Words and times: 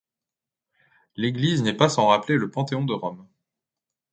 L'église 1.15 1.61
n'est 1.61 1.77
pas 1.77 1.87
sans 1.87 2.07
rappeler 2.07 2.35
le 2.35 2.49
Panthéon 2.49 2.85
de 2.87 2.93
Rome. 2.93 3.27